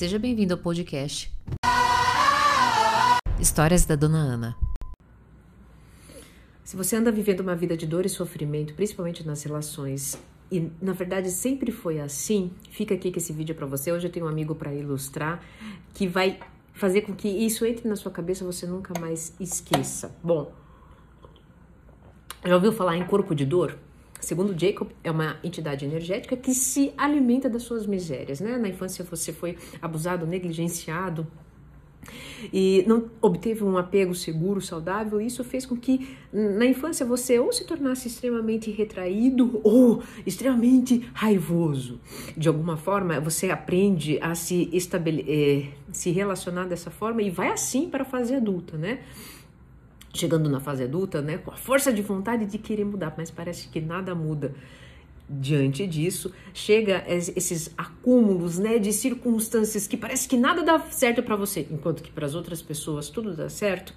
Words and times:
Seja 0.00 0.18
bem-vindo 0.18 0.54
ao 0.54 0.58
podcast 0.58 1.30
Histórias 3.38 3.84
da 3.84 3.94
Dona 3.96 4.16
Ana. 4.16 4.56
Se 6.64 6.74
você 6.74 6.96
anda 6.96 7.12
vivendo 7.12 7.40
uma 7.40 7.54
vida 7.54 7.76
de 7.76 7.86
dor 7.86 8.06
e 8.06 8.08
sofrimento, 8.08 8.72
principalmente 8.72 9.26
nas 9.26 9.42
relações, 9.42 10.18
e 10.50 10.72
na 10.80 10.94
verdade 10.94 11.30
sempre 11.30 11.70
foi 11.70 12.00
assim, 12.00 12.50
fica 12.70 12.94
aqui 12.94 13.10
que 13.10 13.18
esse 13.18 13.30
vídeo 13.34 13.52
é 13.52 13.54
para 13.54 13.66
você. 13.66 13.92
Hoje 13.92 14.06
eu 14.06 14.10
tenho 14.10 14.24
um 14.24 14.28
amigo 14.30 14.54
para 14.54 14.72
ilustrar 14.72 15.44
que 15.92 16.08
vai 16.08 16.40
fazer 16.72 17.02
com 17.02 17.14
que 17.14 17.28
isso 17.28 17.66
entre 17.66 17.86
na 17.86 17.94
sua 17.94 18.10
cabeça 18.10 18.42
você 18.42 18.66
nunca 18.66 18.98
mais 18.98 19.34
esqueça. 19.38 20.16
Bom, 20.24 20.50
já 22.42 22.54
ouviu 22.54 22.72
falar 22.72 22.96
em 22.96 23.04
corpo 23.04 23.34
de 23.34 23.44
dor? 23.44 23.76
Segundo 24.20 24.58
Jacob, 24.58 24.88
é 25.02 25.10
uma 25.10 25.38
entidade 25.42 25.84
energética 25.84 26.36
que 26.36 26.54
se 26.54 26.92
alimenta 26.96 27.48
das 27.48 27.62
suas 27.62 27.86
misérias, 27.86 28.40
né? 28.40 28.58
Na 28.58 28.68
infância 28.68 29.04
você 29.04 29.32
foi 29.32 29.56
abusado, 29.80 30.26
negligenciado, 30.26 31.26
e 32.52 32.84
não 32.86 33.10
obteve 33.20 33.62
um 33.62 33.76
apego 33.76 34.14
seguro, 34.14 34.60
saudável, 34.60 35.20
isso 35.20 35.44
fez 35.44 35.66
com 35.66 35.76
que 35.76 36.16
na 36.32 36.64
infância 36.64 37.04
você 37.04 37.38
ou 37.38 37.52
se 37.52 37.64
tornasse 37.64 38.08
extremamente 38.08 38.70
retraído 38.70 39.60
ou 39.62 40.02
extremamente 40.26 41.08
raivoso. 41.12 42.00
De 42.36 42.48
alguma 42.48 42.76
forma, 42.76 43.20
você 43.20 43.50
aprende 43.50 44.18
a 44.20 44.34
se, 44.34 44.68
estabele 44.72 45.24
eh, 45.28 45.66
se 45.92 46.10
relacionar 46.10 46.64
dessa 46.64 46.90
forma 46.90 47.22
e 47.22 47.30
vai 47.30 47.48
assim 47.48 47.88
para 47.88 48.02
a 48.02 48.06
fase 48.06 48.34
adulta, 48.34 48.76
né? 48.76 49.00
Chegando 50.12 50.48
na 50.48 50.60
fase 50.60 50.84
adulta, 50.84 51.22
né, 51.22 51.38
com 51.38 51.50
a 51.50 51.56
força 51.56 51.92
de 51.92 52.02
vontade 52.02 52.44
de 52.46 52.58
querer 52.58 52.84
mudar, 52.84 53.14
mas 53.16 53.30
parece 53.30 53.68
que 53.68 53.80
nada 53.80 54.14
muda 54.14 54.54
diante 55.32 55.86
disso, 55.86 56.32
chega 56.52 57.04
esses 57.06 57.72
acúmulos, 57.78 58.58
né, 58.58 58.80
de 58.80 58.92
circunstâncias 58.92 59.86
que 59.86 59.96
parece 59.96 60.28
que 60.28 60.36
nada 60.36 60.62
dá 60.64 60.80
certo 60.90 61.22
para 61.22 61.36
você, 61.36 61.68
enquanto 61.70 62.02
que 62.02 62.10
para 62.10 62.26
as 62.26 62.34
outras 62.34 62.60
pessoas 62.60 63.08
tudo 63.08 63.36
dá 63.36 63.48
certo. 63.48 63.94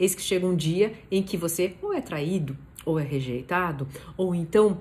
Eis 0.00 0.16
que 0.16 0.22
chega 0.22 0.44
um 0.44 0.56
dia 0.56 0.92
em 1.08 1.22
que 1.22 1.36
você 1.36 1.74
ou 1.80 1.94
é 1.94 2.00
traído, 2.00 2.56
ou 2.84 2.98
é 2.98 3.04
rejeitado, 3.04 3.86
ou 4.16 4.34
então 4.34 4.80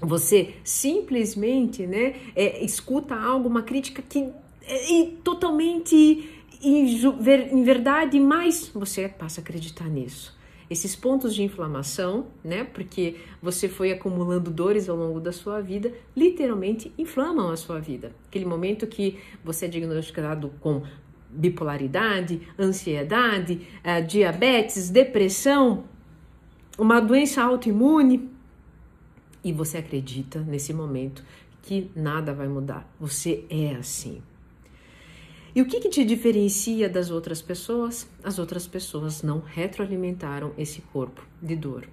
você 0.00 0.54
simplesmente, 0.62 1.86
né, 1.86 2.14
é, 2.36 2.64
escuta 2.64 3.16
algo, 3.16 3.48
uma 3.48 3.62
crítica 3.62 4.00
que 4.00 4.30
é, 4.62 5.00
é 5.00 5.06
totalmente 5.24 6.39
em 6.62 7.62
verdade, 7.64 8.18
mas 8.20 8.70
você 8.74 9.08
passa 9.08 9.40
a 9.40 9.42
acreditar 9.42 9.88
nisso 9.88 10.38
esses 10.70 10.94
pontos 10.94 11.34
de 11.34 11.42
inflamação, 11.42 12.28
né? 12.44 12.62
Porque 12.62 13.16
você 13.42 13.68
foi 13.68 13.90
acumulando 13.90 14.52
dores 14.52 14.88
ao 14.88 14.96
longo 14.96 15.18
da 15.18 15.32
sua 15.32 15.60
vida, 15.60 15.92
literalmente 16.16 16.94
inflamam 16.96 17.50
a 17.50 17.56
sua 17.56 17.80
vida. 17.80 18.12
Aquele 18.28 18.44
momento 18.44 18.86
que 18.86 19.18
você 19.44 19.64
é 19.64 19.68
diagnosticado 19.68 20.52
com 20.60 20.84
bipolaridade, 21.28 22.42
ansiedade, 22.56 23.66
uh, 23.84 24.06
diabetes, 24.06 24.90
depressão, 24.90 25.84
uma 26.78 27.00
doença 27.00 27.42
autoimune, 27.42 28.30
e 29.42 29.52
você 29.52 29.78
acredita 29.78 30.40
nesse 30.40 30.72
momento 30.72 31.24
que 31.62 31.90
nada 31.96 32.32
vai 32.32 32.46
mudar. 32.46 32.88
Você 33.00 33.44
é 33.50 33.74
assim. 33.74 34.22
E 35.54 35.60
o 35.60 35.66
que, 35.66 35.80
que, 35.80 35.88
te 35.88 36.04
diferencia 36.04 36.88
das 36.88 37.10
outras 37.10 37.42
pessoas? 37.42 38.08
As 38.22 38.38
outras 38.38 38.66
pessoas 38.66 39.22
não 39.22 39.40
retroalimentaram 39.40 40.52
esse 40.56 40.80
corpo 40.80 41.26
de 41.42 41.56
dor. 41.56 41.88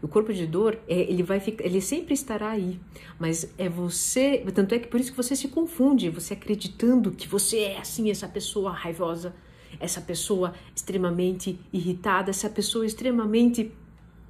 O 0.00 0.08
corpo 0.08 0.32
de 0.32 0.46
dor, 0.46 0.78
é, 0.88 1.00
ele 1.00 1.22
vai 1.22 1.40
ficar, 1.40 1.64
ele 1.64 1.80
sempre 1.80 2.14
estará 2.14 2.50
aí, 2.50 2.78
mas 3.18 3.52
é 3.56 3.68
você, 3.68 4.44
tanto 4.54 4.74
é 4.74 4.78
que 4.78 4.88
por 4.88 5.00
isso 5.00 5.10
que 5.10 5.16
você 5.16 5.34
se 5.34 5.48
confunde, 5.48 6.10
você 6.10 6.34
acreditando 6.34 7.10
que 7.10 7.26
você 7.26 7.60
é 7.60 7.78
assim, 7.78 8.10
essa 8.10 8.28
pessoa 8.28 8.70
raivosa, 8.70 9.34
essa 9.80 10.00
pessoa 10.00 10.54
extremamente 10.74 11.58
irritada, 11.72 12.30
essa 12.30 12.48
pessoa 12.50 12.86
extremamente 12.86 13.72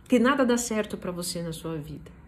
que 0.09 0.19
nada 0.19 0.45
dá 0.45 0.57
certo 0.57 0.97
para 0.97 1.11
você 1.11 1.43
na 1.43 1.53
sua 1.53 1.77
vida. 1.77 2.24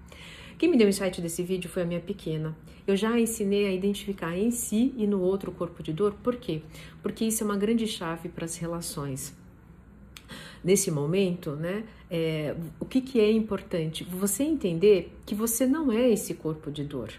Quem 0.59 0.71
me 0.71 0.79
deu 0.79 0.87
o 0.87 0.91
insight 0.91 1.21
desse 1.21 1.43
vídeo 1.43 1.69
foi 1.69 1.83
a 1.83 1.87
minha 1.87 2.01
pequena. 2.01 2.57
Eu 2.87 2.97
já 2.97 3.19
ensinei 3.21 3.67
a 3.67 3.73
identificar 3.73 4.37
em 4.37 4.51
si 4.51 4.95
e 4.97 5.07
no 5.07 5.21
outro 5.21 5.53
corpo 5.53 5.83
de 5.83 5.93
dor. 5.93 6.15
Por 6.23 6.37
quê? 6.37 6.63
Porque 7.03 7.27
isso 7.27 7.43
é 7.43 7.47
uma 7.47 7.57
grande 7.57 7.87
chave 7.87 8.31
para 8.31 8.47
as 8.47 8.57
relações. 8.57 9.37
Nesse 10.65 10.91
momento, 10.91 11.51
né, 11.53 11.85
é, 12.11 12.57
o 12.81 12.87
que, 12.87 13.01
que 13.03 13.21
é 13.21 13.31
importante? 13.31 14.03
Você 14.05 14.45
entender 14.45 15.13
que 15.27 15.35
você 15.35 15.67
não 15.67 15.93
é 15.93 16.09
esse 16.11 16.33
corpo 16.33 16.71
de 16.71 16.85
dor 16.85 17.13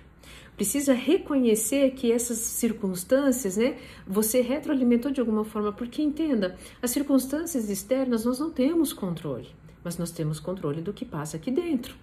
precisa 0.58 0.92
reconhecer 0.92 1.92
que 1.92 2.12
essas 2.12 2.40
circunstâncias, 2.40 3.58
né, 3.58 3.78
você 4.08 4.42
retroalimentou 4.42 5.12
de 5.12 5.20
alguma 5.20 5.46
forma, 5.46 5.72
porque 5.72 6.02
entenda, 6.02 6.58
as 6.82 6.90
circunstâncias 6.90 7.70
externas 7.70 8.26
nós 8.26 8.40
não 8.40 8.50
temos 8.50 8.92
controle, 8.92 9.50
mas 9.84 10.00
nós 10.00 10.10
temos 10.10 10.40
controle 10.40 10.82
do 10.82 10.92
que 10.92 11.06
passa 11.06 11.38
aqui 11.38 11.52
dentro. 11.52 11.96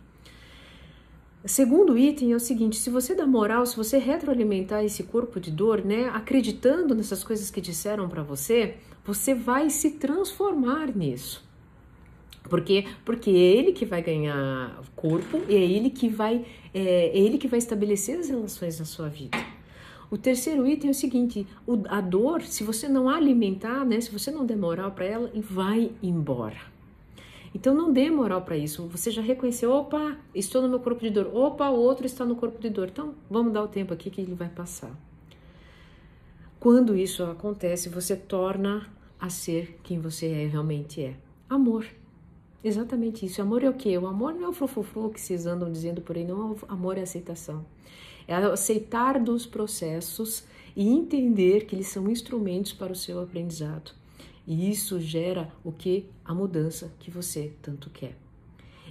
Segundo 1.45 1.99
item 1.99 2.33
é 2.33 2.37
o 2.37 2.41
seguinte: 2.41 2.77
se 2.77 2.89
você 2.89 3.15
dá 3.15 3.27
moral, 3.27 3.67
se 3.67 3.77
você 3.77 3.99
retroalimentar 3.99 4.83
esse 4.83 5.03
corpo 5.03 5.39
de 5.39 5.51
dor, 5.51 5.85
né, 5.85 6.09
acreditando 6.15 6.95
nessas 6.95 7.23
coisas 7.23 7.51
que 7.51 7.61
disseram 7.61 8.09
para 8.09 8.23
você, 8.23 8.77
você 9.05 9.35
vai 9.35 9.69
se 9.69 9.93
transformar 9.93 10.97
nisso. 10.97 11.45
Porque, 12.49 12.87
porque 13.05 13.31
é 13.31 13.35
ele 13.35 13.73
que 13.73 13.85
vai 13.85 14.03
ganhar 14.03 14.83
corpo, 14.97 15.43
é 15.49 15.55
ele 15.55 15.91
que 15.91 16.09
vai, 16.09 16.45
é, 16.73 17.09
é 17.09 17.19
ele 17.19 17.37
que 17.37 17.49
vai 17.49 17.59
estabelecer 17.59 18.19
as 18.19 18.29
relações 18.29 18.79
na 18.79 18.85
sua 18.87 19.09
vida. 19.09 19.37
O 20.11 20.17
terceiro 20.17 20.67
item 20.67 20.89
é 20.89 20.91
o 20.93 20.95
seguinte: 20.95 21.47
a 21.89 22.01
dor, 22.01 22.41
se 22.43 22.65
você 22.65 22.89
não 22.89 23.09
alimentar, 23.09 23.85
né, 23.85 24.01
se 24.01 24.11
você 24.11 24.31
não 24.31 24.47
der 24.47 24.57
moral 24.57 24.93
para 24.93 25.05
ela, 25.05 25.31
vai 25.35 25.93
embora. 26.03 26.74
Então 27.55 27.73
não 27.73 27.93
dê 27.93 28.11
moral 28.11 28.43
para 28.43 28.57
isso. 28.57 28.87
Você 28.89 29.13
já 29.13 29.23
reconheceu, 29.23 29.71
opa, 29.71 30.19
estou 30.35 30.61
no 30.61 30.69
meu 30.69 30.81
corpo 30.81 31.01
de 31.01 31.11
dor. 31.11 31.31
Opa, 31.33 31.71
o 31.71 31.79
outro 31.79 32.05
está 32.05 32.25
no 32.25 32.35
corpo 32.35 32.61
de 32.61 32.69
dor. 32.69 32.89
Então 32.89 33.15
vamos 33.31 33.53
dar 33.53 33.63
o 33.63 33.69
tempo 33.69 33.95
aqui 33.95 34.11
que 34.11 34.21
ele 34.21 34.35
vai 34.35 34.49
passar. 34.49 34.91
Quando 36.59 36.97
isso 36.97 37.23
acontece, 37.23 37.89
você 37.89 38.17
torna 38.17 38.91
a 39.21 39.31
ser 39.31 39.79
quem 39.85 40.01
você 40.01 40.27
é, 40.27 40.47
realmente 40.47 41.01
é. 41.01 41.15
Amor. 41.49 41.87
Exatamente 42.65 43.25
isso. 43.25 43.41
Amor 43.41 43.63
é 43.63 43.69
o 43.69 43.75
quê? 43.75 43.97
O 43.99 44.07
amor 44.07 44.35
não 44.35 44.45
é 44.45 44.49
o 44.49 44.53
frufru 44.53 45.11
que 45.11 45.21
vocês 45.21 45.47
andam 45.47 45.71
dizendo 45.71 46.01
por 46.01 46.17
aí, 46.17 46.25
não. 46.25 46.57
Amor 46.67 46.99
é 46.99 47.03
aceitação. 47.03 47.65
É 48.27 48.35
aceitar 48.35 49.21
dos 49.21 49.47
processos 49.47 50.45
e 50.75 50.89
entender 50.89 51.67
que 51.67 51.77
eles 51.77 51.89
são 51.89 52.11
instrumentos 52.11 52.73
para 52.73 52.93
o 52.93 52.97
seu 52.97 53.23
aprendizado. 53.23 53.93
E 54.47 54.71
isso 54.71 55.01
gera 55.01 55.53
o 55.65 55.73
que? 55.73 56.07
A 56.25 56.35
mudança 56.35 56.93
que 56.99 57.11
você 57.11 57.53
tanto 57.63 57.91
quer. 57.91 58.17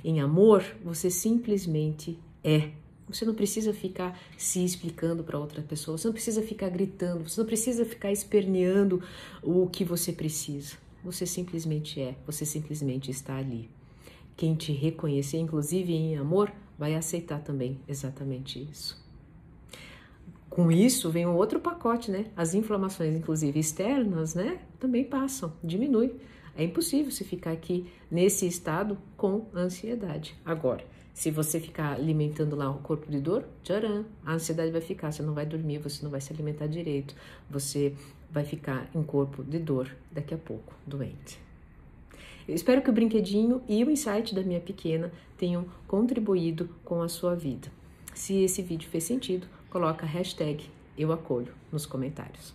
Em 0.04 0.20
amor, 0.20 0.64
você 0.84 1.10
simplesmente 1.10 2.20
é. 2.44 2.72
Você 3.08 3.26
não 3.26 3.34
precisa 3.34 3.74
ficar 3.74 4.20
se 4.38 4.64
explicando 4.64 5.24
para 5.24 5.38
outra 5.38 5.62
pessoa, 5.62 5.98
você 5.98 6.08
não 6.08 6.14
precisa 6.14 6.42
ficar 6.42 6.70
gritando, 6.70 7.30
você 7.30 7.40
não 7.40 7.46
precisa 7.46 7.86
ficar 7.86 8.12
esperneando 8.12 9.04
o 9.42 9.68
que 9.68 9.84
você 9.84 10.12
precisa. 10.12 10.78
Você 11.04 11.26
simplesmente 11.26 12.00
é, 12.00 12.16
você 12.26 12.46
simplesmente 12.46 13.12
está 13.12 13.36
ali. 13.36 13.70
Quem 14.38 14.56
te 14.56 14.72
reconhecer, 14.72 15.38
inclusive 15.38 15.94
em 15.94 16.18
amor, 16.18 16.52
vai 16.78 16.96
aceitar 16.96 17.40
também 17.40 17.80
exatamente 17.88 18.60
isso. 18.72 19.03
Com 20.54 20.72
isso 20.72 21.10
vem 21.10 21.26
um 21.26 21.36
outro 21.36 21.60
pacote, 21.60 22.12
né? 22.12 22.28
As 22.38 22.54
inflamações, 22.54 23.18
inclusive 23.18 23.60
externas, 23.60 24.36
né? 24.36 24.60
Também 24.80 25.04
passam, 25.04 25.52
diminui. 25.64 26.14
É 26.56 26.64
impossível 26.64 27.12
se 27.12 27.24
ficar 27.24 27.54
aqui 27.54 27.92
nesse 28.12 28.46
estado 28.46 28.96
com 29.18 29.48
ansiedade. 29.56 30.36
Agora, 30.46 30.86
se 31.12 31.32
você 31.32 31.60
ficar 31.60 31.94
alimentando 31.94 32.56
lá 32.56 32.70
o 32.70 32.78
corpo 32.78 33.10
de 33.10 33.20
dor, 33.20 33.44
tcharam, 33.64 34.06
a 34.24 34.34
ansiedade 34.34 34.72
vai 34.72 34.80
ficar, 34.80 35.12
você 35.12 35.24
não 35.24 35.34
vai 35.34 35.48
dormir, 35.48 35.80
você 35.80 36.04
não 36.04 36.12
vai 36.12 36.22
se 36.22 36.32
alimentar 36.32 36.68
direito, 36.68 37.16
você 37.50 37.96
vai 38.30 38.44
ficar 38.44 38.88
em 38.94 39.02
corpo 39.02 39.44
de 39.44 39.58
dor 39.58 39.90
daqui 40.12 40.36
a 40.36 40.38
pouco, 40.38 40.72
doente. 40.86 41.40
Eu 42.48 42.54
espero 42.54 42.84
que 42.84 42.92
o 42.92 42.94
brinquedinho 42.94 43.64
e 43.68 43.84
o 43.84 43.90
insight 43.90 44.36
da 44.36 44.44
minha 44.44 44.60
pequena 44.60 45.12
tenham 45.36 45.66
contribuído 45.88 46.70
com 46.86 47.02
a 47.02 47.10
sua 47.10 47.34
vida. 47.34 47.70
Se 48.14 48.44
esse 48.44 48.62
vídeo 48.62 48.90
fez 48.90 49.04
sentido, 49.04 49.48
coloca 49.70 50.06
hashtag 50.06 50.70
eu 50.98 51.12
acolho 51.12 51.54
nos 51.72 51.86
comentários. 51.86 52.54